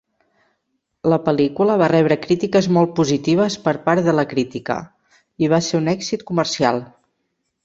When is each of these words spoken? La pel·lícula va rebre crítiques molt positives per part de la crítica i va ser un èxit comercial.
La 1.11 1.17
pel·lícula 1.25 1.75
va 1.81 1.89
rebre 1.93 2.17
crítiques 2.23 2.69
molt 2.77 2.95
positives 3.01 3.59
per 3.67 3.75
part 3.85 4.05
de 4.09 4.17
la 4.21 4.27
crítica 4.33 4.79
i 5.45 5.53
va 5.55 5.61
ser 5.69 5.83
un 5.85 5.93
èxit 5.97 6.27
comercial. 6.33 6.83